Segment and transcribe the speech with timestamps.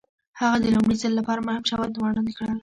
[0.39, 2.57] هغه د لومړي ځل لپاره مهم شواهد وړاندې کړل.